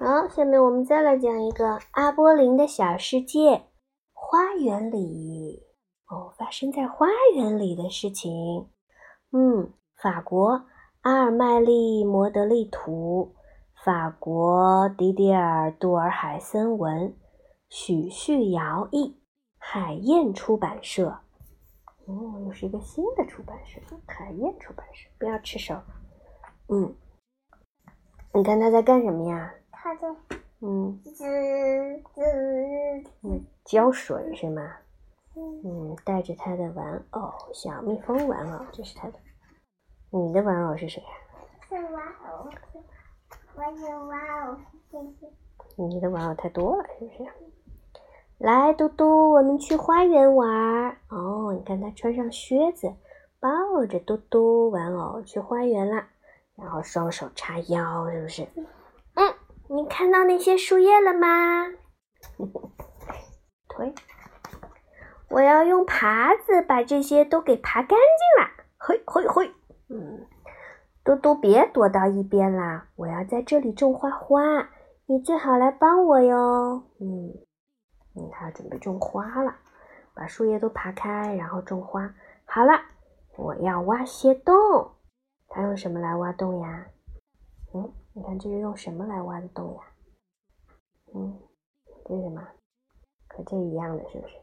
[0.00, 3.64] 好，下面我们再来讲一个阿波林的小世界——
[4.14, 5.64] 花园里。
[6.06, 8.68] 哦，发生在花园里的事情。
[9.32, 10.66] 嗯，法国
[11.00, 13.34] 阿尔麦利·摩德利图，
[13.84, 17.12] 法国迪迪尔·杜尔海森文，
[17.68, 19.20] 许旭尧译，
[19.58, 21.08] 海燕出版社。
[22.06, 25.08] 哦，又是一个新的出版社，海燕出版社。
[25.18, 25.74] 不要吃手。
[26.68, 26.94] 嗯，
[28.32, 29.52] 你看他在干什么呀？
[30.60, 32.20] 嗯滋滋
[33.22, 34.76] 嗯，浇水是吗？
[35.36, 39.14] 嗯，带着他的玩偶，小蜜蜂玩偶，这是他的。
[40.10, 41.08] 你的玩偶是谁呀、
[41.68, 42.50] 是玩偶，
[43.54, 44.56] 我的玩偶，
[44.90, 45.32] 谢谢。
[45.76, 47.30] 你的玩偶太多了，是不是？
[48.38, 50.98] 来，嘟嘟，我们去花园玩儿。
[51.08, 52.92] 哦，你看他穿上靴子，
[53.38, 56.08] 抱着嘟嘟玩偶去花园啦。
[56.56, 58.46] 然后双手叉腰，是不是？
[59.68, 61.66] 嗯，你看到那些树叶了吗？
[63.68, 63.94] 推，
[65.30, 67.96] 我要用耙子把这些都给耙干净
[68.42, 68.50] 了。
[68.78, 69.52] 嘿，嘿，嘿。
[69.90, 70.26] 嗯，
[71.04, 72.88] 嘟嘟，别躲到一边啦！
[72.96, 74.68] 我要在这里种花花，
[75.06, 76.82] 你最好来帮我哟。
[77.00, 77.32] 嗯，
[78.16, 79.54] 嗯，他准备种花了，
[80.14, 82.12] 把树叶都耙开，然后种花。
[82.44, 82.72] 好了，
[83.36, 84.54] 我要挖些洞。
[85.48, 86.86] 他用什么来挖洞呀？
[87.74, 89.80] 嗯，你看这是用什么来挖的洞呀？
[91.14, 91.38] 嗯，
[92.04, 92.42] 这是什么？
[93.28, 94.34] 和这一样的，是不是？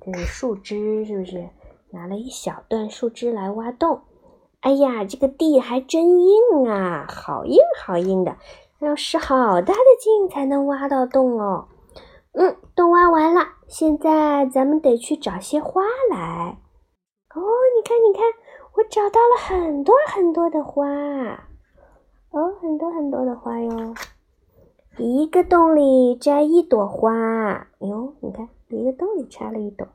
[0.00, 1.50] 这是树枝，是不是？
[1.90, 4.02] 拿了一小段树枝来挖洞。
[4.60, 8.36] 哎呀，这个地还真硬啊，好硬好硬的，
[8.78, 11.66] 要使好大的劲才能挖到洞哦。
[12.30, 16.60] 嗯，洞挖完了，现在咱们得去找些花来。
[17.34, 17.42] 哦，
[17.76, 18.22] 你看，你看，
[18.74, 21.48] 我找到了很多很多的花。
[22.34, 23.94] 哦，很多很多的花哟。
[24.98, 27.68] 一个洞里摘一朵花。
[27.78, 29.86] 哟，你看，一个洞里摘了一朵。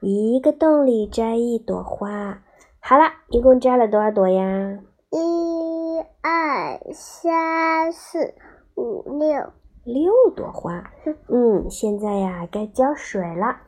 [0.00, 2.42] 一个洞里摘一朵花，
[2.80, 4.80] 好了，一共摘了多少朵呀？
[5.10, 8.34] 一二三四
[8.74, 9.52] 五六，
[9.84, 10.90] 六朵花。
[11.30, 13.58] 嗯，现在呀，该浇水了。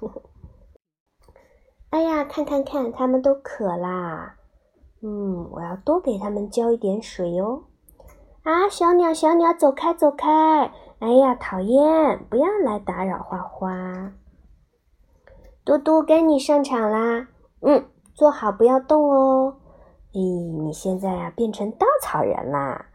[1.90, 4.38] 哎呀，看看看，它们都渴啦。
[5.02, 7.64] 嗯，我要多给它们浇一点水哟。
[8.42, 10.72] 啊，小鸟，小鸟，走开，走开！
[10.98, 14.12] 哎呀，讨厌，不要来打扰花花。
[15.64, 17.28] 嘟嘟，该你上场啦！
[17.60, 19.56] 嗯，坐好，不要动哦。
[20.12, 22.86] 咦，你现在呀、变成稻草人啦！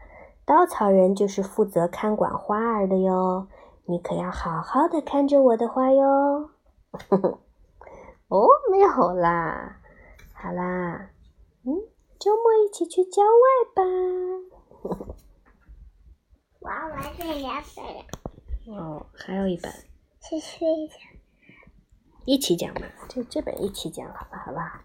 [0.44, 3.48] 稻草人就是负责看管花儿的哟。
[3.86, 6.50] 你可要好好的看着我的花哟。
[8.28, 9.78] 哦，没有啦。
[10.34, 11.10] 好啦，
[12.18, 13.28] 周末一起去郊外
[13.74, 13.82] 吧。
[16.60, 18.04] 我要玩完这两本了，
[18.82, 19.70] 哦，还有一本，
[20.20, 20.66] 去睡
[22.24, 22.82] 一起讲吧。
[23.08, 24.84] 这这本一起讲，好吧，好吧。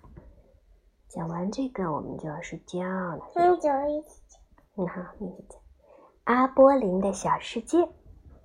[1.09, 3.31] 讲完这个，我们就要睡觉了。
[3.35, 4.39] 嗯，就一起讲。
[4.75, 5.59] 你好，一起讲。
[6.25, 7.89] 阿波林的小世界，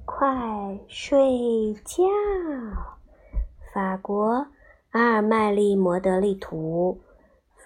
[0.06, 2.04] 快睡觉。
[3.74, 4.46] 法国
[4.90, 7.02] 阿尔麦利·摩德利图，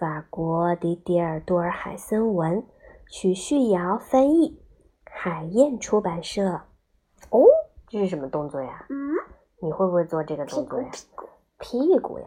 [0.00, 2.65] 法国迪迪尔·多尔海森文，
[3.06, 4.59] 许旭尧翻译，
[5.05, 6.62] 海燕出版社。
[7.28, 7.44] 哦，
[7.87, 8.87] 这是什么动作呀？
[8.88, 8.97] 嗯，
[9.61, 10.88] 你会不会做这个动作呀？
[10.91, 11.27] 屁股。
[11.59, 12.25] 屁股呀，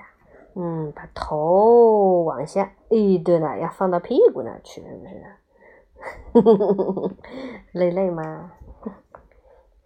[0.55, 5.07] 嗯，把头往下，诶，对了，要放到屁股那儿去，是不
[6.45, 7.15] 是？
[7.73, 8.51] 累累吗？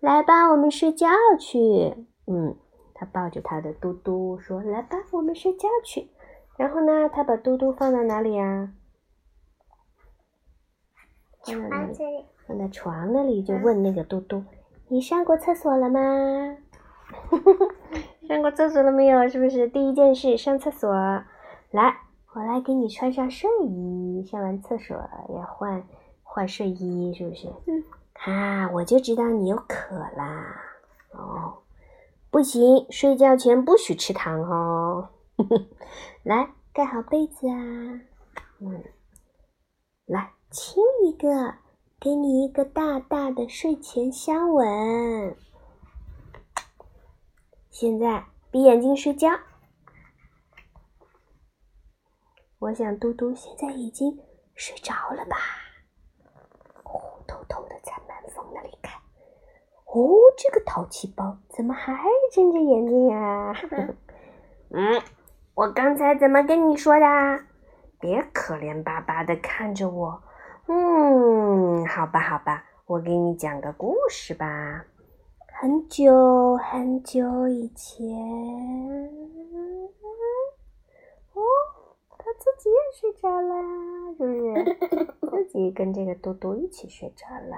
[0.02, 1.08] 来吧，我们睡觉
[1.40, 1.96] 去。
[2.26, 2.54] 嗯，
[2.94, 6.10] 他抱着他的嘟嘟说：“来吧，我们睡觉去。”
[6.58, 8.74] 然后呢，他把嘟嘟放在哪里呀？
[11.44, 11.92] 放在哪里？
[11.92, 14.44] 啊，这里放在床那里，就问那个嘟嘟
[14.90, 16.00] ：“你上过厕所了吗？”
[18.28, 19.30] 上过厕所了没有？
[19.30, 20.92] 是不是第一件事上厕所？
[21.72, 22.02] 来，
[22.34, 24.26] 我来给你穿上睡衣。
[24.26, 24.98] 上完厕所
[25.30, 25.84] 要换
[26.24, 27.48] 换睡衣，是不是？
[27.68, 27.84] 嗯。
[28.26, 30.60] 啊，我就知道你又渴啦。
[31.12, 31.60] 哦，
[32.32, 35.10] 不行，睡觉前不许吃糖哦。
[36.24, 38.02] 来，盖好被子啊。
[38.60, 38.84] 嗯，
[40.06, 41.56] 来亲一个，
[42.00, 45.38] 给你一个大大的睡前香吻。
[47.70, 49.30] 现在闭眼睛睡觉。
[52.60, 54.20] 我想嘟嘟现在已经
[54.56, 55.38] 睡着了吧？
[56.84, 59.00] 哦，偷偷的在门缝那里看。
[59.86, 61.94] 哦，这个淘气包怎么还
[62.34, 63.54] 睁着眼睛 呀、
[64.72, 65.02] 嗯，
[65.58, 67.06] 我刚才怎么跟你说的？
[68.00, 70.22] 别可怜巴巴的看着我，
[70.68, 74.86] 嗯，好吧，好吧，我给你讲个故事吧。
[75.60, 78.06] 很久很久以前，
[81.34, 81.42] 哦，
[82.20, 83.56] 他自己也睡着了，
[84.16, 84.32] 是不
[85.34, 85.42] 是？
[85.50, 87.58] 自己跟这个嘟嘟一起睡着了。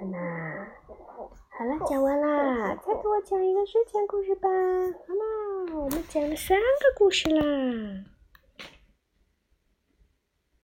[0.10, 0.18] 那
[1.56, 4.48] 好了，讲完啦，再给我讲一个睡前故事吧。
[4.48, 6.64] 好啦，我们讲了三个
[6.98, 7.42] 故事啦。